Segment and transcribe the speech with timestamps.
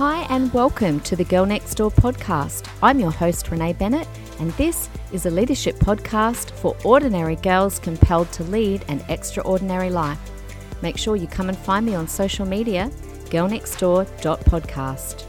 [0.00, 2.66] Hi, and welcome to the Girl Next Door podcast.
[2.82, 8.32] I'm your host, Renee Bennett, and this is a leadership podcast for ordinary girls compelled
[8.32, 10.18] to lead an extraordinary life.
[10.80, 12.90] Make sure you come and find me on social media,
[13.26, 15.24] girlnextdoor.podcast.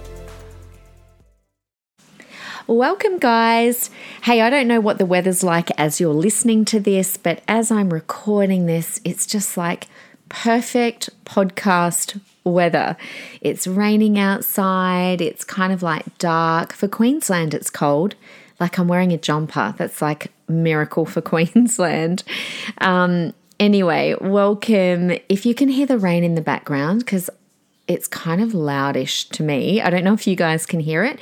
[2.65, 3.89] Welcome, guys.
[4.21, 7.71] Hey, I don't know what the weather's like as you're listening to this, but as
[7.71, 9.89] I'm recording this, it's just like
[10.29, 12.97] perfect podcast weather.
[13.41, 16.73] It's raining outside, it's kind of like dark.
[16.73, 18.15] For Queensland, it's cold.
[18.59, 19.73] Like I'm wearing a jumper.
[19.77, 22.23] That's like miracle for Queensland.
[22.79, 25.11] Um, anyway, welcome.
[25.29, 27.29] If you can hear the rain in the background, because
[27.87, 29.81] it's kind of loudish to me.
[29.81, 31.19] I don't know if you guys can hear it,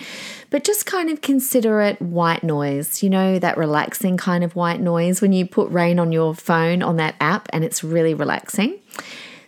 [0.50, 3.02] but just kind of consider it white noise.
[3.02, 6.84] You know, that relaxing kind of white noise when you put rain on your phone
[6.84, 8.80] on that app and it's really relaxing.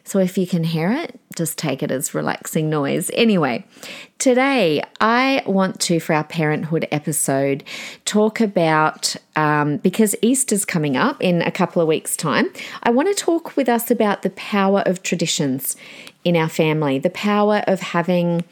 [0.04, 3.10] So if you can hear it, just take it as relaxing noise.
[3.14, 3.66] Anyway,
[4.18, 7.64] today I want to, for our parenthood episode,
[8.06, 12.52] talk about um, because Easter's coming up in a couple of weeks' time.
[12.84, 15.76] I want to talk with us about the power of traditions
[16.24, 18.44] in our family, the power of having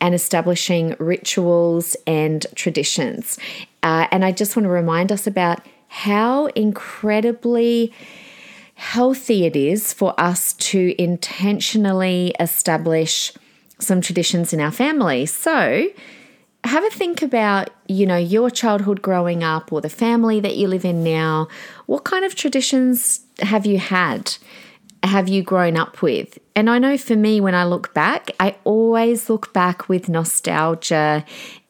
[0.00, 3.38] and establishing rituals and traditions.
[3.82, 7.92] Uh, and I just want to remind us about how incredibly
[8.80, 13.30] healthy it is for us to intentionally establish
[13.78, 15.26] some traditions in our family.
[15.26, 15.86] So,
[16.64, 20.66] have a think about, you know, your childhood growing up or the family that you
[20.66, 21.46] live in now.
[21.86, 24.34] What kind of traditions have you had?
[25.02, 26.38] Have you grown up with?
[26.56, 31.24] And I know for me, when I look back, I always look back with nostalgia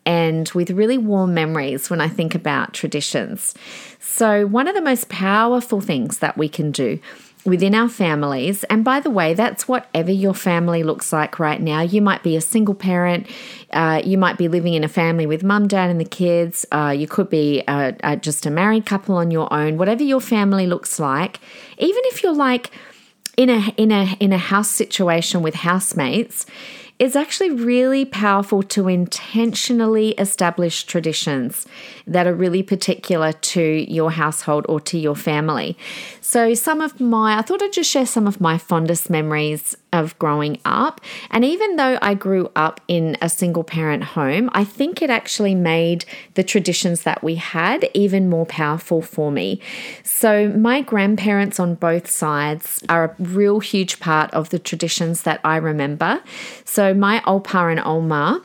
[0.06, 3.54] and with really warm memories when I think about traditions.
[4.12, 6.98] So, one of the most powerful things that we can do
[7.44, 11.80] within our families, and by the way, that's whatever your family looks like right now.
[11.80, 13.28] You might be a single parent,
[13.72, 16.94] uh, you might be living in a family with mum, dad, and the kids, uh,
[16.94, 17.62] you could be
[18.20, 21.38] just a married couple on your own, whatever your family looks like,
[21.78, 22.72] even if you're like,
[23.36, 26.46] in a in a in a house situation with housemates
[27.00, 31.66] it's actually really powerful to intentionally establish traditions
[32.06, 35.78] that are really particular to your household or to your family.
[36.20, 40.18] So, some of my, I thought I'd just share some of my fondest memories of
[40.18, 41.00] growing up.
[41.30, 45.54] And even though I grew up in a single parent home, I think it actually
[45.54, 49.60] made the traditions that we had even more powerful for me.
[50.02, 55.40] So, my grandparents on both sides are a real huge part of the traditions that
[55.44, 56.22] I remember.
[56.64, 58.42] So, my Opa and Oma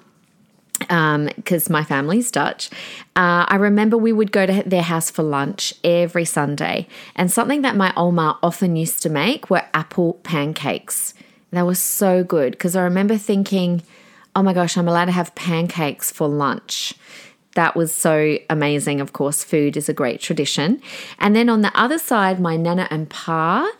[0.79, 2.69] because um, my family's Dutch,
[3.15, 6.87] uh, I remember we would go to their house for lunch every Sunday.
[7.15, 11.13] And something that my Oma often used to make were apple pancakes.
[11.55, 13.83] They were so good because I remember thinking,
[14.35, 16.93] oh my gosh, I'm allowed to have pancakes for lunch.
[17.55, 18.99] That was so amazing.
[18.99, 20.81] Of course, food is a great tradition.
[21.19, 23.71] And then on the other side, my Nana and Pa,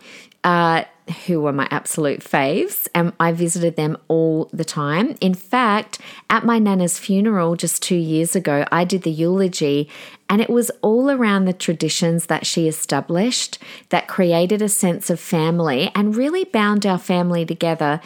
[0.44, 0.84] uh,
[1.26, 5.16] who were my absolute faves, and I visited them all the time.
[5.20, 9.88] In fact, at my Nana's funeral just two years ago, I did the eulogy,
[10.28, 13.58] and it was all around the traditions that she established
[13.90, 18.00] that created a sense of family and really bound our family together.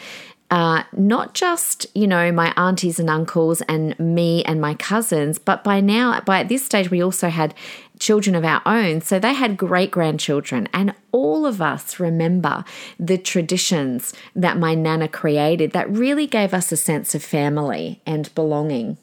[0.51, 5.63] Uh, not just you know my aunties and uncles and me and my cousins, but
[5.63, 7.55] by now, by this stage, we also had
[7.99, 8.99] children of our own.
[8.99, 12.65] So they had great grandchildren, and all of us remember
[12.99, 18.33] the traditions that my nana created that really gave us a sense of family and
[18.35, 18.97] belonging.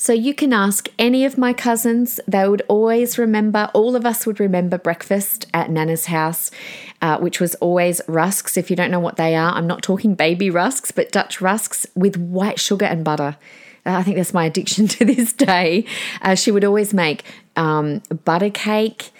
[0.00, 2.20] So you can ask any of my cousins.
[2.26, 6.50] They would always remember, all of us would remember breakfast at Nana's house,
[7.02, 8.56] uh, which was always rusks.
[8.56, 11.84] If you don't know what they are, I'm not talking baby rusks, but Dutch rusks
[11.94, 13.36] with white sugar and butter.
[13.84, 15.84] Uh, I think that's my addiction to this day.
[16.22, 17.24] Uh, she would always make
[17.56, 19.10] um, butter cake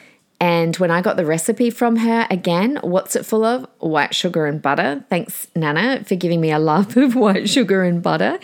[0.40, 3.66] and when I got the recipe from her, again, what's it full of?
[3.78, 5.04] White sugar and butter.
[5.10, 8.38] Thanks, Nana, for giving me a love of white sugar and butter.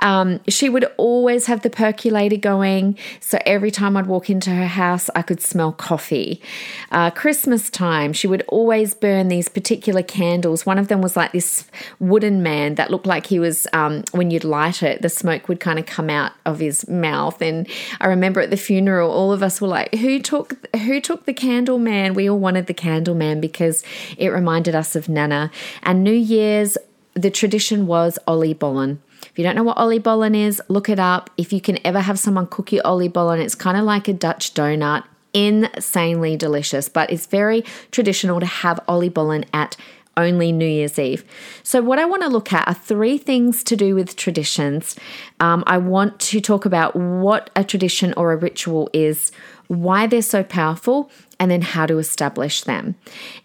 [0.00, 2.98] Um, she would always have the percolator going.
[3.20, 6.42] So every time I'd walk into her house, I could smell coffee.
[6.90, 10.66] Uh, Christmas time, she would always burn these particular candles.
[10.66, 11.64] One of them was like this
[12.00, 15.60] wooden man that looked like he was, um, when you'd light it, the smoke would
[15.60, 17.40] kind of come out of his mouth.
[17.40, 17.66] And
[17.98, 21.34] I remember at the funeral, all of us were like, who took, who took the
[21.34, 22.14] candle man.
[22.14, 23.84] We all wanted the candle man because
[24.18, 25.52] it reminded us of Nana.
[25.84, 26.76] And New Year's,
[27.14, 28.98] the tradition was oliebollen.
[29.22, 31.30] If you don't know what oliebollen is, look it up.
[31.36, 34.54] If you can ever have someone cook you oliebollen, it's kind of like a Dutch
[34.54, 37.62] donut insanely delicious, but it's very
[37.92, 39.76] traditional to have oliebollen at
[40.16, 41.24] only New Year's Eve.
[41.62, 44.96] So, what I want to look at are three things to do with traditions.
[45.38, 49.30] Um, I want to talk about what a tradition or a ritual is,
[49.70, 51.08] why they're so powerful,
[51.38, 52.96] and then how to establish them.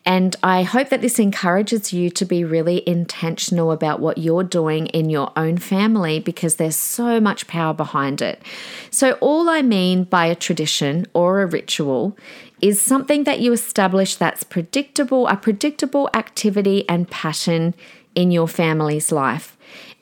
[0.07, 4.87] And I hope that this encourages you to be really intentional about what you're doing
[4.87, 8.41] in your own family because there's so much power behind it.
[8.89, 12.17] So, all I mean by a tradition or a ritual
[12.59, 17.75] is something that you establish that's predictable, a predictable activity and pattern
[18.15, 19.55] in your family's life.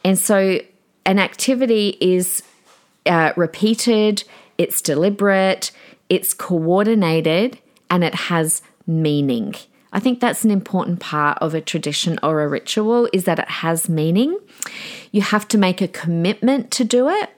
[0.05, 0.61] And so,
[1.05, 2.43] an activity is
[3.05, 4.23] uh, repeated,
[4.57, 5.71] it's deliberate,
[6.13, 9.55] it's coordinated, and it has meaning.
[9.91, 13.49] I think that's an important part of a tradition or a ritual is that it
[13.49, 14.37] has meaning.
[15.11, 17.29] You have to make a commitment to do it.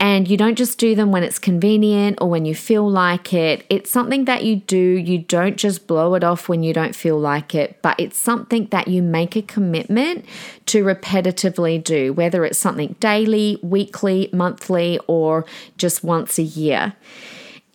[0.00, 3.64] And you don't just do them when it's convenient or when you feel like it.
[3.70, 4.76] It's something that you do.
[4.76, 8.66] You don't just blow it off when you don't feel like it, but it's something
[8.66, 10.24] that you make a commitment
[10.66, 15.46] to repetitively do, whether it's something daily, weekly, monthly, or
[15.78, 16.94] just once a year.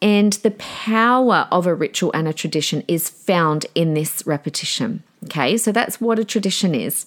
[0.01, 5.04] And the power of a ritual and a tradition is found in this repetition.
[5.25, 7.06] Okay, so that's what a tradition is.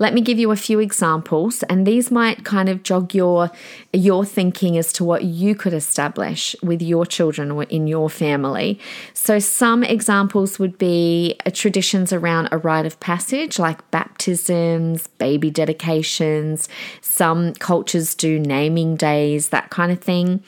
[0.00, 3.52] Let me give you a few examples, and these might kind of jog your
[3.92, 8.80] your thinking as to what you could establish with your children or in your family.
[9.14, 16.68] So some examples would be traditions around a rite of passage, like baptisms, baby dedications.
[17.00, 20.42] Some cultures do naming days, that kind of thing.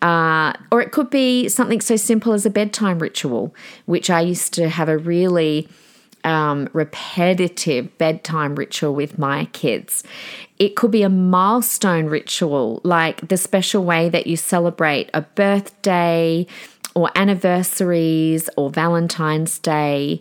[0.00, 3.52] Uh, or it could be something so simple as a bedtime ritual,
[3.86, 5.68] which I used to have a really
[6.24, 10.04] um, repetitive bedtime ritual with my kids.
[10.58, 16.46] It could be a milestone ritual, like the special way that you celebrate a birthday
[16.94, 20.20] or anniversaries or Valentine's Day.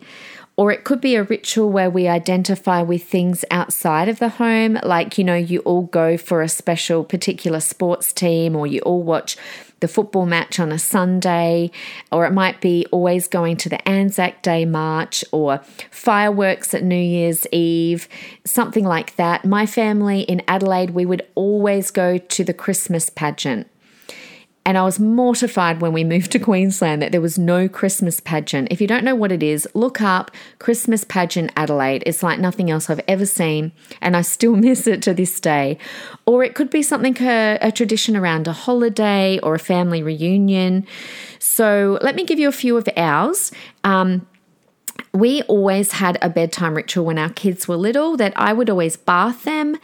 [0.57, 4.77] Or it could be a ritual where we identify with things outside of the home,
[4.83, 9.01] like, you know, you all go for a special particular sports team or you all
[9.01, 9.37] watch
[9.81, 11.69] the football match on a Sunday,
[12.11, 16.95] or it might be always going to the Anzac Day march or fireworks at New
[16.95, 18.07] Year's Eve,
[18.45, 19.43] something like that.
[19.43, 23.67] My family in Adelaide, we would always go to the Christmas pageant.
[24.63, 28.67] And I was mortified when we moved to Queensland that there was no Christmas pageant.
[28.69, 30.29] If you don't know what it is, look up
[30.59, 32.03] Christmas pageant Adelaide.
[32.05, 33.71] It's like nothing else I've ever seen,
[34.01, 35.79] and I still miss it to this day.
[36.27, 40.85] Or it could be something, a, a tradition around a holiday or a family reunion.
[41.39, 43.51] So let me give you a few of ours.
[43.83, 44.27] Um,
[45.13, 48.95] we always had a bedtime ritual when our kids were little that I would always
[48.95, 49.77] bath them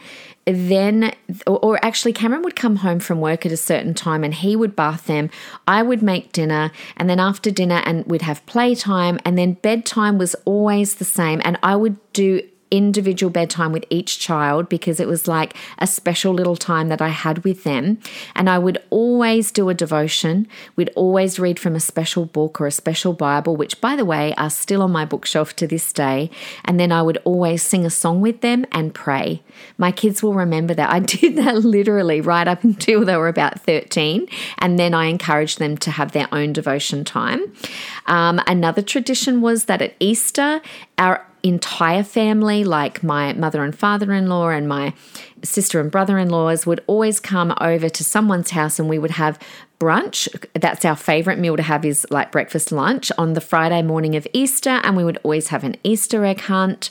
[0.46, 1.14] then,
[1.46, 4.74] or, actually, Cameron would come home from work at a certain time and he would
[4.74, 5.28] bath them.
[5.66, 10.16] I would make dinner, and then after dinner, and we'd have playtime, and then bedtime
[10.16, 11.42] was always the same.
[11.44, 12.40] And I would do
[12.70, 17.08] individual bedtime with each child because it was like a special little time that I
[17.08, 17.98] had with them.
[18.34, 20.46] And I would always do a devotion.
[20.76, 24.34] We'd always read from a special book or a special Bible, which, by the way,
[24.34, 26.30] are still on my bookshelf to this day.
[26.64, 29.42] And then I would always sing a song with them and pray.
[29.76, 30.90] My kids will remember that.
[30.90, 34.28] I did that literally right up until they were about 13.
[34.58, 37.52] And then I encouraged them to have their own devotion time.
[38.06, 40.60] Um, another tradition was that at Easter,
[40.96, 44.94] our entire family, like my mother and father in law and my
[45.42, 49.12] sister and brother in laws, would always come over to someone's house and we would
[49.12, 49.38] have
[49.78, 50.28] brunch.
[50.54, 54.26] That's our favorite meal to have is like breakfast lunch on the Friday morning of
[54.32, 56.90] Easter, and we would always have an Easter egg hunt.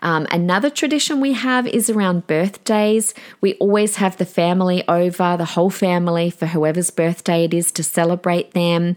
[0.00, 3.14] Um, another tradition we have is around birthdays.
[3.40, 7.82] We always have the family over, the whole family, for whoever's birthday it is to
[7.82, 8.96] celebrate them.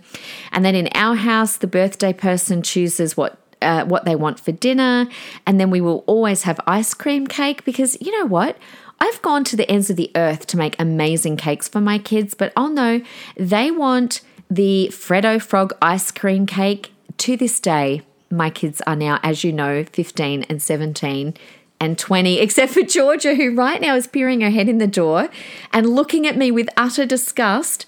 [0.52, 4.52] And then in our house, the birthday person chooses what uh, what they want for
[4.52, 5.08] dinner.
[5.46, 8.58] And then we will always have ice cream cake because you know what?
[9.00, 12.36] I've gone to the ends of the earth to make amazing cakes for my kids,
[12.36, 13.02] but oh no,
[13.36, 18.04] they want the Freddo Frog ice cream cake to this day.
[18.30, 21.34] My kids are now, as you know, 15 and 17
[21.80, 25.30] and 20, except for Georgia, who right now is peering her head in the door
[25.74, 27.88] and looking at me with utter disgust.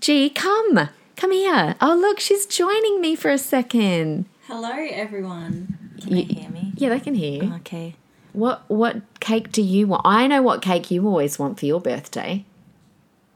[0.00, 1.74] Gee, come, come here.
[1.80, 4.26] Oh, look, she's joining me for a second.
[4.52, 5.78] Hello, everyone.
[5.98, 6.72] Can you, they hear me?
[6.76, 7.54] Yeah, they can hear you.
[7.54, 7.94] Okay.
[8.34, 10.02] What what cake do you want?
[10.04, 12.44] I know what cake you always want for your birthday.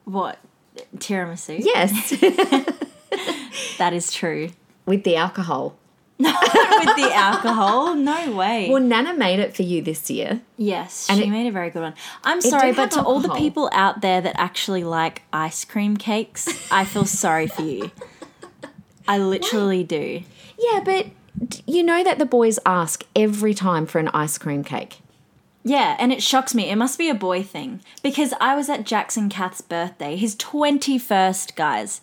[0.05, 0.39] What
[0.99, 1.61] tiramisu?
[1.65, 2.11] Yes,
[3.79, 4.51] that is true.
[4.85, 5.79] With the alcohol.
[6.19, 7.95] with the alcohol?
[7.95, 8.69] No way.
[8.69, 10.43] Well, Nana made it for you this year.
[10.59, 11.95] Yes, and she it, made a very good one.
[12.25, 13.15] I'm sorry, but to alcohol.
[13.15, 17.63] all the people out there that actually like ice cream cakes, I feel sorry for
[17.63, 17.91] you.
[19.09, 20.23] I literally do.
[20.59, 21.07] Yeah, but
[21.67, 24.99] you know that the boys ask every time for an ice cream cake.
[25.63, 26.71] Yeah, and it shocks me.
[26.71, 31.57] It must be a boy thing because I was at Jackson Kath's birthday, his 21st,
[31.57, 32.01] guys.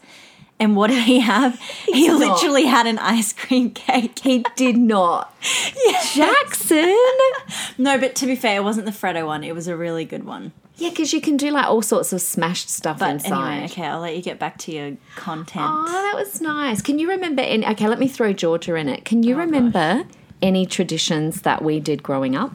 [0.60, 1.60] And what did he have?
[1.94, 4.20] He, literally had an ice cream cake.
[4.20, 5.34] He did not.
[5.76, 6.16] yes.
[6.16, 6.98] Jackson.
[7.78, 9.44] no, but to be fair, it wasn't the Freddo one.
[9.44, 10.54] It was a really good one.
[10.76, 13.52] Yeah, because you can do like all sorts of smashed stuff But inside.
[13.54, 15.66] anyway, okay, I'll let you get back to your content.
[15.68, 16.82] Oh, that was nice.
[16.82, 17.66] Can you remember any?
[17.68, 19.06] Okay, let me throw Georgia in it.
[19.06, 20.04] Can Oh, you remember
[20.42, 22.54] any traditions that we did growing up?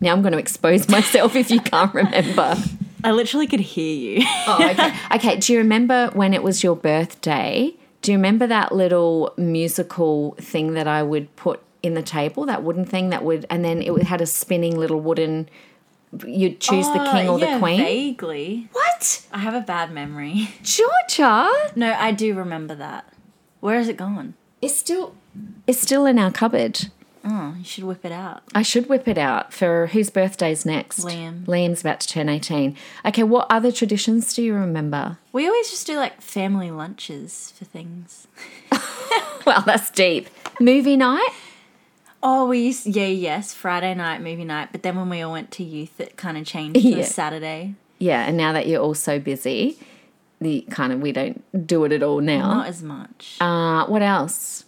[0.00, 2.56] Now I'm going to expose myself if you can't remember.
[3.04, 4.26] I literally could hear you.
[4.46, 4.94] Oh, okay.
[5.16, 7.74] Okay, do you remember when it was your birthday?
[8.02, 12.62] Do you remember that little musical thing that I would put in the table, that
[12.62, 15.48] wooden thing that would, and then it had a spinning little wooden.
[16.24, 17.80] You'd choose the king oh, or Oh, yeah, the queen.
[17.80, 18.68] Vaguely.
[18.72, 20.48] What, I have a bad memory.
[20.62, 21.50] Georgia?
[21.74, 23.12] No, I do remember that.
[23.60, 24.34] Where is it gone?
[24.62, 25.14] It's still,
[25.66, 26.86] it's still in our cupboard.
[27.28, 28.44] Oh, you should whip it out.
[28.54, 31.00] I should whip it out for whose birthday's next?
[31.00, 31.44] Liam.
[31.44, 32.76] Liam's about to turn 18.
[33.04, 35.18] Okay, what other traditions do you remember?
[35.32, 38.28] We always just do like family lunches for things.
[39.46, 40.28] Well, that's deep.
[40.58, 41.28] Movie night?
[42.28, 44.70] Oh, we used yeah, yes, Friday night, movie night.
[44.72, 46.96] But then when we all went to youth, it kind of changed to Yeah.
[46.98, 47.74] a Saturday.
[47.98, 49.78] Yeah, and now that you're all so busy,
[50.40, 52.52] the kind of we don't do it at all now.
[52.54, 53.36] Not as much.
[53.40, 54.64] Uh, what else?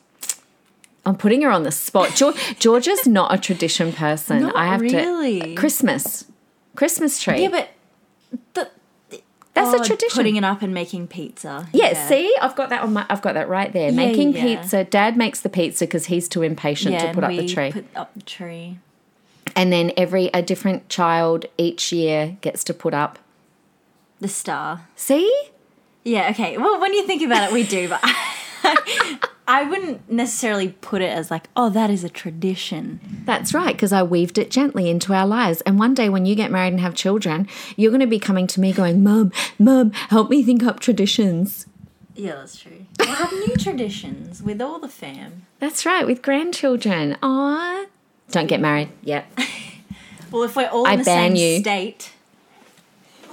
[1.05, 2.11] I'm putting her on the spot.
[2.11, 4.43] Geor- Georgia's not a tradition person.
[4.43, 5.41] Not I have really.
[5.41, 6.27] to Christmas,
[6.77, 7.43] Christmas tree.
[7.43, 7.71] yeah, but
[8.55, 8.71] the,
[9.59, 10.17] That's oh, a tradition.
[10.17, 11.69] Putting it up and making pizza.
[11.73, 13.05] yeah, see, I've got that on my.
[13.11, 13.91] I've got that right there.
[13.91, 14.43] Yeah, Making yeah.
[14.43, 14.85] pizza.
[14.85, 17.73] Dad makes the pizza because he's too impatient Yeah, to put up the tree.
[17.73, 18.79] Put up the tree.
[19.57, 23.19] and then every a different child each year gets to put up.
[24.21, 24.87] The star.
[24.97, 25.31] See,
[26.05, 26.57] Yeah, okay.
[26.59, 28.03] Well, when you think about it, we do, but
[29.49, 33.01] I wouldn't necessarily put it as like, oh, that is a tradition.
[33.25, 35.63] That's right, because I weaved it gently into our lives.
[35.63, 38.47] And one day when you get married and have children, you're going to be coming
[38.47, 41.67] to me going, Mum, Mum, help me think up traditions.
[42.15, 42.85] Yeah, that's true.
[42.99, 45.47] We'll have new traditions with all the fam.
[45.61, 47.17] That's right, with grandchildren.
[47.23, 47.87] Aw.
[48.31, 49.27] Don't get married yet.
[50.31, 51.61] Well, if we're all I in the same you.
[51.61, 52.13] state.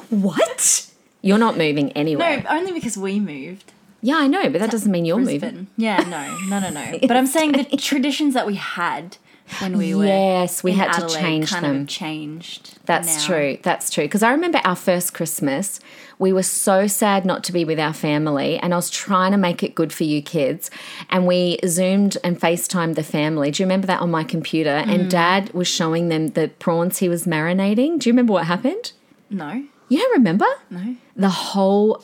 [0.10, 0.90] What?
[1.22, 2.42] You're not moving anywhere.
[2.42, 3.74] No, only because we moved.
[4.02, 5.68] Yeah, I know, but that doesn't mean you're moving.
[5.78, 7.00] Yeah, no, no, no, no.
[7.08, 9.18] But I'm saying the traditions that we had
[9.60, 11.82] when we were Yes, we had to change kind them.
[11.84, 12.78] Of changed.
[12.86, 13.26] That's now.
[13.26, 13.58] true.
[13.64, 14.04] That's true.
[14.06, 15.80] Because I remember our first Christmas,
[16.20, 19.38] we were so sad not to be with our family, and I was trying to
[19.38, 20.70] make it good for you kids.
[21.10, 23.52] And we Zoomed and FaceTimed the family.
[23.52, 24.84] Do you remember that on my computer?
[24.86, 24.94] Mm.
[24.94, 28.00] And dad was showing them the prawns he was marinating.
[28.00, 28.92] Do you remember what happened?
[29.30, 30.46] No, You don't remember?
[30.70, 30.96] no.
[31.16, 32.04] The whole.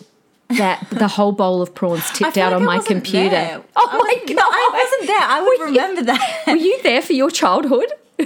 [0.57, 3.29] That the whole bowl of prawns tipped out like on I my computer.
[3.29, 3.61] there.
[3.75, 4.43] Oh I my god!
[4.43, 5.21] I wasn't there.
[5.21, 6.43] I would Were you- remember that.
[6.47, 7.91] Were you there for your childhood?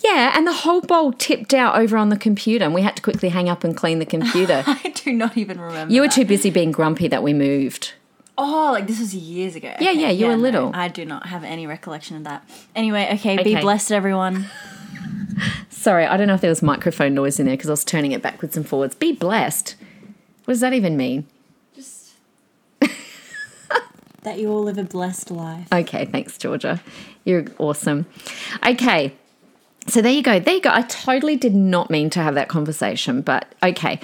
[0.00, 3.02] yeah, and the whole bowl tipped out over on the computer, and we had to
[3.02, 4.62] quickly hang up and clean the computer.
[4.66, 5.92] I do not even remember.
[5.92, 6.14] you were that.
[6.14, 7.92] too busy being grumpy that we moved.
[8.38, 9.74] Oh, like this was years ago.
[9.78, 10.70] Yeah, yeah, you were no, little.
[10.74, 12.48] I do not have any recollection of that.
[12.74, 14.46] Anyway, okay, be blessed, everyone.
[15.68, 18.12] Sorry, I don't know if there was microphone noise in there because I was turning
[18.12, 18.94] it backwards and forwards.
[18.94, 19.76] Be blessed.
[20.44, 21.26] What does that even mean?
[24.22, 25.68] That you all live a blessed life.
[25.72, 26.80] Okay, thanks, Georgia.
[27.24, 28.06] You're awesome.
[28.66, 29.14] Okay.
[29.86, 30.38] So there you go.
[30.38, 30.70] There you go.
[30.70, 33.98] I totally did not mean to have that conversation, but okay.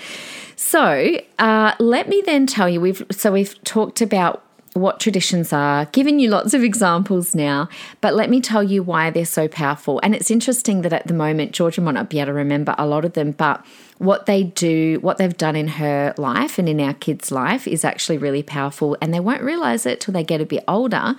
[0.57, 2.81] So uh, let me then tell you.
[2.81, 4.43] We've so we've talked about
[4.77, 7.69] what traditions are, given you lots of examples now,
[8.01, 9.99] but let me tell you why they're so powerful.
[10.03, 12.87] And it's interesting that at the moment Georgia might not be able to remember a
[12.87, 13.65] lot of them, but
[13.99, 17.85] what they do, what they've done in her life and in our kids' life is
[17.85, 21.17] actually really powerful, and they won't realize it till they get a bit older.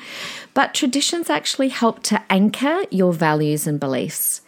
[0.54, 4.42] But traditions actually help to anchor your values and beliefs.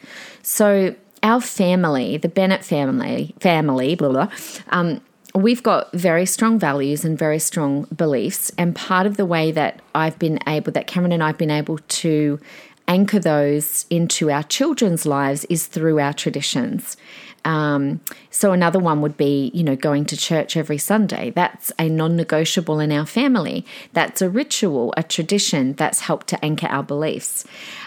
[0.44, 4.30] So, our family, the Bennett family, family, blah blah,
[4.70, 5.02] um,
[5.36, 9.82] we've got very strong values and very strong beliefs, and part of the way that
[9.94, 12.40] I've been able, that Cameron and I've been able to
[12.88, 16.98] anchor those into our children's lives is through our traditions.
[17.46, 21.30] Um, so another one would be, you know, going to church every Sunday.
[21.30, 23.66] That's a non-negotiable in our family.
[23.94, 27.46] That's a ritual, a tradition that's helped to anchor our beliefs.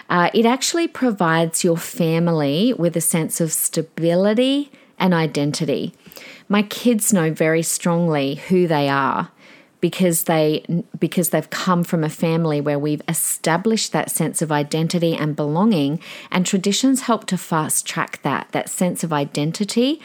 [0.09, 5.93] Uh, it actually provides your family with a sense of stability and identity.
[6.53, 9.31] My kids know very strongly who they are
[9.81, 10.63] because they
[10.99, 15.99] because they've come from a family where we've established that sense of identity and belonging
[16.29, 19.99] and traditions help to fast track that that sense of identity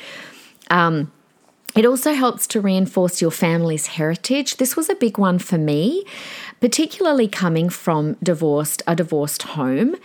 [0.71, 1.13] um,
[1.77, 4.57] It also helps to reinforce your family's heritage.
[4.57, 6.05] This was a big one for me,
[6.61, 9.97] particularly coming from divorced a divorced home.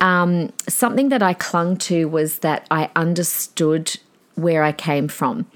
[0.00, 3.98] Um, something that I clung to was that I understood
[4.38, 5.46] where I came from.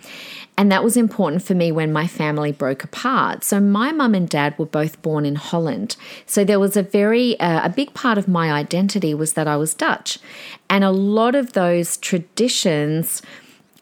[0.58, 3.42] And that was important for me when my family broke apart.
[3.42, 5.96] So my mum and dad were both born in Holland.
[6.26, 9.56] So there was a very uh, a big part of my identity was that I
[9.56, 10.18] was Dutch.
[10.68, 13.22] And a lot of those traditions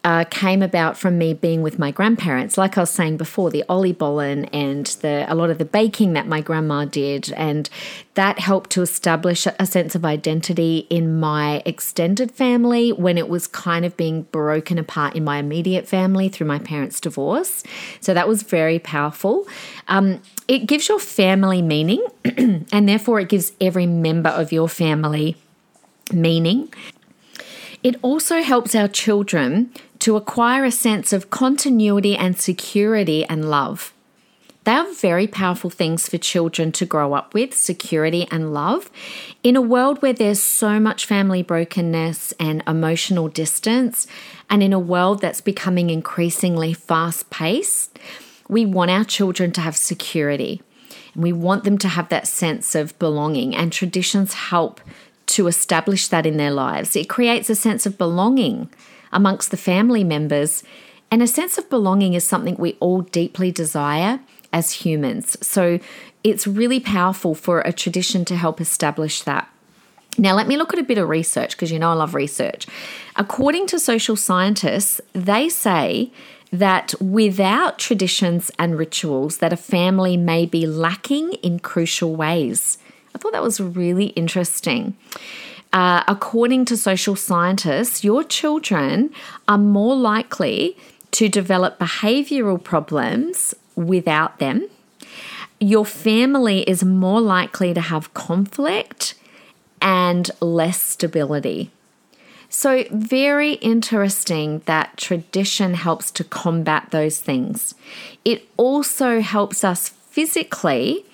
[0.03, 2.57] uh, came about from me being with my grandparents.
[2.57, 6.27] Like I was saying before, the oliebollen and the a lot of the baking that
[6.27, 7.69] my grandma did, and
[8.15, 13.45] that helped to establish a sense of identity in my extended family when it was
[13.45, 17.63] kind of being broken apart in my immediate family through my parents' divorce.
[17.99, 19.47] So that was very powerful.
[19.87, 25.37] Um, it gives your family meaning, and therefore it gives every member of your family
[26.11, 26.73] meaning.
[27.83, 33.93] It also helps our children to acquire a sense of continuity and security and love.
[34.63, 38.91] They are very powerful things for children to grow up with security and love.
[39.43, 44.05] In a world where there's so much family brokenness and emotional distance,
[44.49, 47.97] and in a world that's becoming increasingly fast paced,
[48.47, 50.61] we want our children to have security.
[51.13, 54.81] And we want them to have that sense of belonging, and traditions help
[55.27, 56.95] to establish that in their lives.
[56.95, 58.69] It creates a sense of belonging
[59.11, 60.63] amongst the family members.
[61.09, 64.19] And a sense of belonging is something we all deeply desire
[64.53, 65.37] as humans.
[65.45, 65.79] So
[66.23, 69.49] it's really powerful for a tradition to help establish that.
[70.17, 72.67] Now, let me look at a bit of research because you know I love research.
[73.15, 76.11] According to social scientists, they say
[76.51, 82.77] that without traditions and rituals that a family may be lacking in crucial ways.
[83.15, 84.97] I thought that was really interesting.
[85.73, 89.09] Uh, according to social scientists, your children
[89.47, 90.77] are more likely
[91.11, 94.67] to develop behavioral problems without them.
[95.59, 99.13] Your family is more likely to have conflict
[99.81, 101.71] and less stability.
[102.49, 107.75] So, very interesting that tradition helps to combat those things.
[108.25, 111.05] It also helps us physically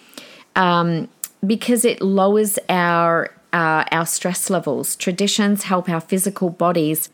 [0.55, 1.09] um,
[1.45, 4.95] because it lowers our uh, our stress levels.
[4.95, 7.09] Traditions help our physical bodies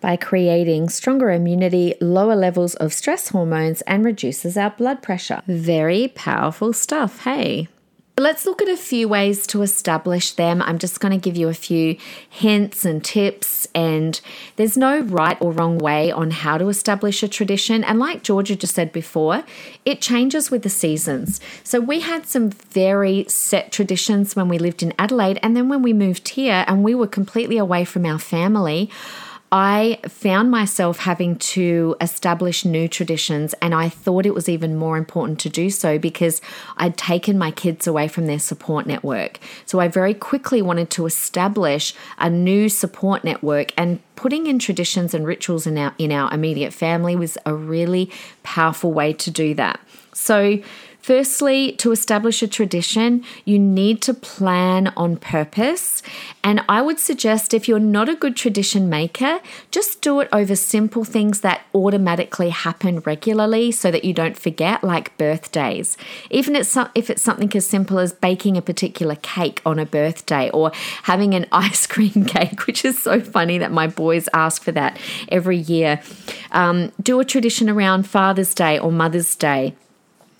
[0.00, 5.42] by creating stronger immunity, lower levels of stress hormones, and reduces our blood pressure.
[5.46, 7.68] Very powerful stuff, hey?
[8.16, 10.62] Let's look at a few ways to establish them.
[10.62, 11.96] I'm just going to give you a few
[12.30, 14.20] hints and tips, and
[14.54, 17.82] there's no right or wrong way on how to establish a tradition.
[17.82, 19.42] And like Georgia just said before,
[19.84, 21.40] it changes with the seasons.
[21.64, 25.82] So we had some very set traditions when we lived in Adelaide, and then when
[25.82, 28.90] we moved here and we were completely away from our family.
[29.56, 34.96] I found myself having to establish new traditions, and I thought it was even more
[34.96, 36.40] important to do so because
[36.76, 39.38] I'd taken my kids away from their support network.
[39.64, 45.14] So I very quickly wanted to establish a new support network, and putting in traditions
[45.14, 48.10] and rituals in our in our immediate family was a really
[48.42, 49.78] powerful way to do that.
[50.14, 50.58] So
[51.04, 56.02] Firstly, to establish a tradition, you need to plan on purpose.
[56.42, 59.40] And I would suggest if you're not a good tradition maker,
[59.70, 64.82] just do it over simple things that automatically happen regularly so that you don't forget,
[64.82, 65.98] like birthdays.
[66.30, 70.72] Even if it's something as simple as baking a particular cake on a birthday or
[71.02, 74.98] having an ice cream cake, which is so funny that my boys ask for that
[75.28, 76.00] every year.
[76.52, 79.74] Um, do a tradition around Father's Day or Mother's Day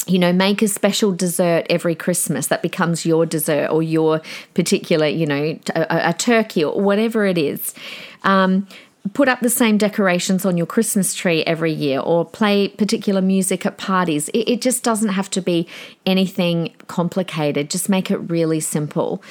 [0.06, 4.20] you know, make a special dessert every Christmas that becomes your dessert or your
[4.54, 7.74] particular, you know, a, a turkey or whatever it is.
[8.22, 8.66] Um,
[9.12, 13.66] put up the same decorations on your Christmas tree every year or play particular music
[13.66, 14.28] at parties.
[14.30, 15.68] It, it just doesn't have to be
[16.06, 17.70] anything complicated.
[17.70, 19.22] Just make it really simple.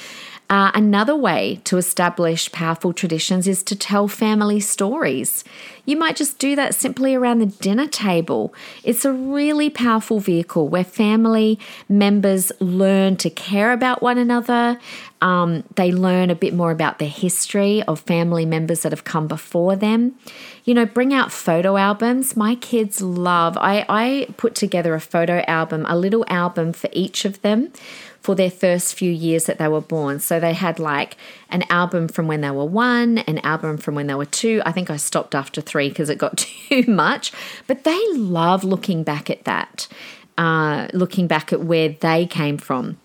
[0.50, 5.42] Uh, another way to establish powerful traditions is to tell family stories.
[5.86, 8.52] You might just do that simply around the dinner table.
[8.82, 14.78] It's a really powerful vehicle where family members learn to care about one another.
[15.22, 19.26] Um, they learn a bit more about the history of family members that have come
[19.26, 20.14] before them.
[20.64, 22.36] You know, bring out photo albums.
[22.36, 27.24] My kids love, I, I put together a photo album, a little album for each
[27.24, 27.72] of them
[28.24, 30.18] for their first few years that they were born.
[30.18, 31.18] So they had like
[31.50, 34.62] an album from when they were one, an album from when they were two.
[34.64, 37.32] I think I stopped after three because it got too much.
[37.66, 39.88] But they love looking back at that,
[40.38, 42.96] uh, looking back at where they came from.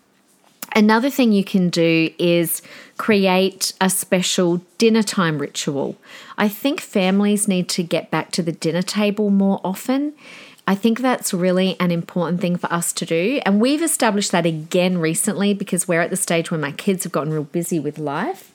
[0.73, 2.61] Another thing you can do is
[2.95, 5.97] create a special dinner time ritual.
[6.37, 10.13] I think families need to get back to the dinner table more often.
[10.69, 13.41] I think that's really an important thing for us to do.
[13.43, 17.11] And we've established that again recently because we're at the stage where my kids have
[17.11, 18.53] gotten real busy with life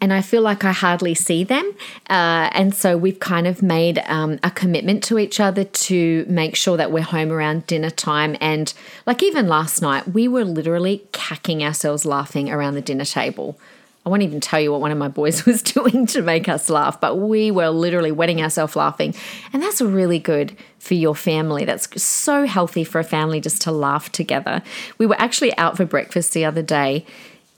[0.00, 1.64] and I feel like I hardly see them.
[2.10, 6.56] Uh, and so we've kind of made um, a commitment to each other to make
[6.56, 8.36] sure that we're home around dinner time.
[8.40, 8.74] And
[9.06, 13.60] like even last night, we were literally cacking ourselves laughing around the dinner table.
[14.08, 16.70] I won't even tell you what one of my boys was doing to make us
[16.70, 19.14] laugh, but we were literally wetting ourselves laughing.
[19.52, 21.66] And that's really good for your family.
[21.66, 24.62] That's so healthy for a family just to laugh together.
[24.96, 27.04] We were actually out for breakfast the other day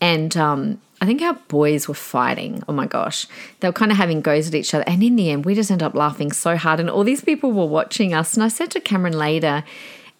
[0.00, 2.64] and um, I think our boys were fighting.
[2.68, 3.28] Oh my gosh.
[3.60, 4.84] They were kind of having goes at each other.
[4.88, 6.80] And in the end, we just ended up laughing so hard.
[6.80, 8.34] And all these people were watching us.
[8.34, 9.62] And I said to Cameron later,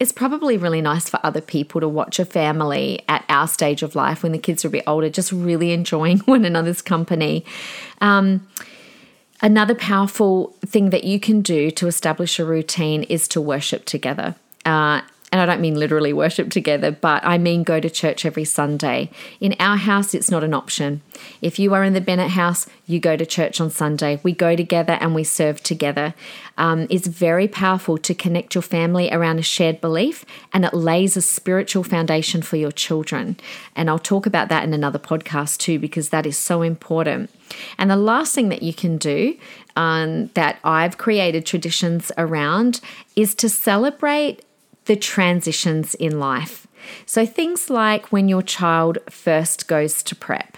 [0.01, 3.93] it's probably really nice for other people to watch a family at our stage of
[3.93, 7.45] life when the kids are a bit older, just really enjoying one another's company.
[8.01, 8.47] Um,
[9.43, 14.33] another powerful thing that you can do to establish a routine is to worship together.
[14.65, 18.43] Uh, and I don't mean literally worship together, but I mean go to church every
[18.43, 19.09] Sunday.
[19.39, 21.01] In our house, it's not an option.
[21.41, 24.19] If you are in the Bennett house, you go to church on Sunday.
[24.23, 26.13] We go together and we serve together.
[26.57, 31.15] Um, it's very powerful to connect your family around a shared belief, and it lays
[31.15, 33.37] a spiritual foundation for your children.
[33.73, 37.29] And I'll talk about that in another podcast too, because that is so important.
[37.77, 39.37] And the last thing that you can do
[39.77, 42.81] um, that I've created traditions around
[43.15, 44.43] is to celebrate
[44.85, 46.67] the transitions in life.
[47.05, 50.57] So, things like when your child first goes to prep,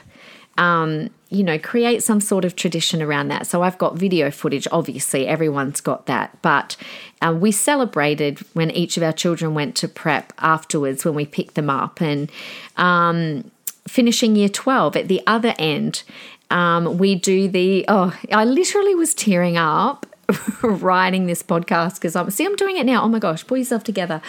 [0.58, 3.48] um, you know, create some sort of tradition around that.
[3.48, 6.42] So, I've got video footage, obviously, everyone's got that.
[6.42, 6.78] But
[7.22, 11.56] uh, we celebrated when each of our children went to prep afterwards when we picked
[11.56, 12.02] them up.
[12.02, 12.32] And
[12.78, 13.52] um,
[13.88, 16.04] finishing year 12 at the other end,
[16.50, 20.06] um, we do the, oh, I literally was tearing up
[20.64, 23.04] writing this podcast because I'm see I'm doing it now.
[23.04, 24.22] Oh my gosh, pull yourself together,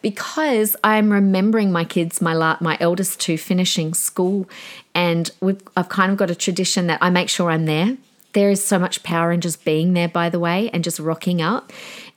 [0.00, 4.48] because I'm remembering my kids, my la- my eldest two finishing school,
[4.94, 5.30] and
[5.76, 7.96] I've kind of got a tradition that I make sure I'm there.
[8.32, 11.42] There is so much power in just being there, by the way, and just rocking
[11.42, 11.70] up.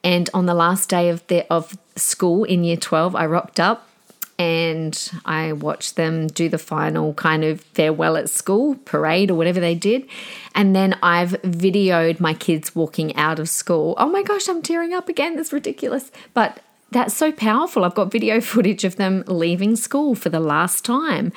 [0.04, 3.90] And on the last day of the of school in year twelve, I rocked up
[4.38, 9.60] and I watched them do the final kind of farewell at school parade or whatever
[9.60, 10.08] they did.
[10.54, 13.96] And then I've videoed my kids walking out of school.
[13.98, 15.36] Oh my gosh, I'm tearing up again.
[15.36, 16.12] That's ridiculous.
[16.34, 16.60] But
[16.92, 17.84] that's so powerful.
[17.84, 21.32] I've got video footage of them leaving school for the last time.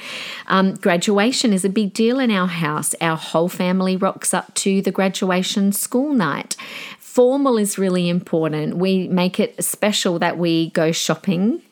[0.47, 2.95] Um, graduation is a big deal in our house.
[3.01, 6.57] Our whole family rocks up to the graduation school night.
[6.99, 8.77] Formal is really important.
[8.77, 11.63] We make it special that we go shopping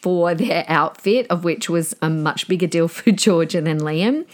[0.00, 4.26] for their outfit, of which was a much bigger deal for Georgia than Liam,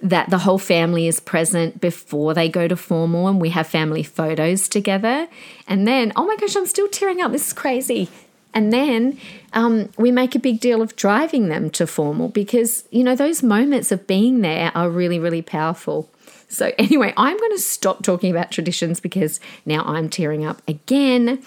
[0.00, 4.02] that the whole family is present before they go to formal and we have family
[4.02, 5.28] photos together.
[5.66, 7.32] And then, oh my gosh, I'm still tearing up.
[7.32, 8.08] This is crazy.
[8.52, 9.18] And then
[9.52, 13.42] um, we make a big deal of driving them to formal because, you know, those
[13.42, 16.10] moments of being there are really, really powerful.
[16.48, 21.42] So, anyway, I'm going to stop talking about traditions because now I'm tearing up again.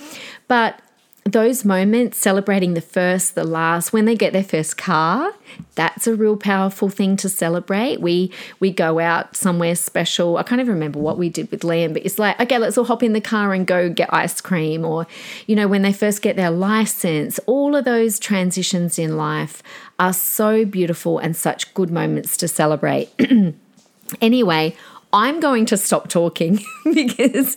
[0.48, 0.80] But
[1.26, 5.34] those moments, celebrating the first, the last, when they get their first car,
[5.76, 8.02] that's a real powerful thing to celebrate.
[8.02, 10.38] We we go out somewhere special.
[10.38, 12.84] I can't even remember what we did with Liam, but it's like, okay, let's all
[12.84, 14.84] hop in the car and go get ice cream.
[14.84, 15.08] Or,
[15.48, 19.64] you know, when they first get their license, all of those transitions in life
[20.00, 23.10] are so beautiful and such good moments to celebrate.
[24.22, 24.76] anyway,
[25.14, 26.60] I'm going to stop talking
[26.94, 27.56] because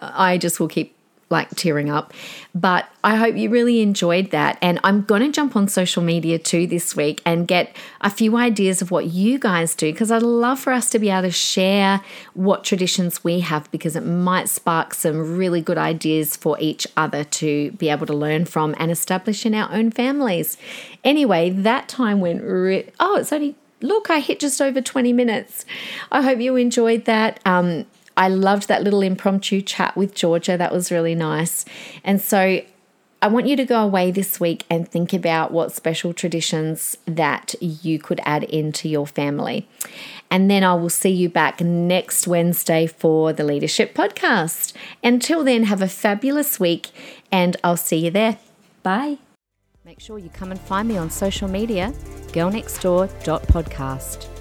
[0.00, 0.94] I just will keep
[1.30, 2.12] like tearing up.
[2.54, 4.58] But I hope you really enjoyed that.
[4.62, 8.36] And I'm going to jump on social media too this week and get a few
[8.36, 11.30] ideas of what you guys do because I'd love for us to be able to
[11.30, 12.02] share
[12.34, 17.24] what traditions we have because it might spark some really good ideas for each other
[17.24, 20.56] to be able to learn from and establish in our own families.
[21.04, 25.64] Anyway, that time went re- oh, it's only look, I hit just over 20 minutes.
[26.10, 27.40] I hope you enjoyed that.
[27.44, 27.86] Um,
[28.18, 30.58] I loved that little impromptu chat with Georgia.
[30.58, 31.64] That was really nice.
[32.02, 32.60] And so
[33.22, 37.54] I want you to go away this week and think about what special traditions that
[37.60, 39.68] you could add into your family.
[40.32, 44.72] And then I will see you back next Wednesday for the Leadership Podcast.
[45.02, 46.88] Until then, have a fabulous week
[47.30, 48.38] and I'll see you there.
[48.82, 49.18] Bye.
[49.84, 51.92] Make sure you come and find me on social media,
[52.32, 54.37] girlnextdoor.podcast.